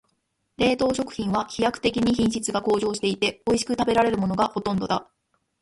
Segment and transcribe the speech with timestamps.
[0.57, 5.07] 冷凍食品は飛躍的に品質が向上していて、おいしく食べられるものがほとんどだ。